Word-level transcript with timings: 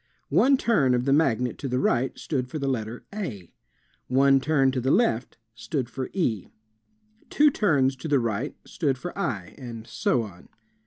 One 0.31 0.57
turn 0.57 0.95
of 0.95 1.05
the 1.05 1.13
magnet 1.13 1.59
to 1.59 1.67
the 1.67 1.77
right 1.77 2.17
stood 2.17 2.47
for 2.49 2.57
the 2.57 2.67
letter 2.67 3.03
a. 3.13 3.53
One 4.07 4.39
turn 4.41 4.71
to 4.71 4.81
the 4.81 4.89
left 4.89 5.37
stood 5.53 5.91
for 5.91 6.09
e. 6.11 6.47
Two 7.29 7.51
turns 7.51 7.95
to 7.97 8.07
the 8.07 8.17
right 8.19 8.55
stood 8.65 8.97
for 8.97 9.13
iy 9.13 9.53
and 9.59 9.85
so 9.85 10.23
on. 10.23 10.49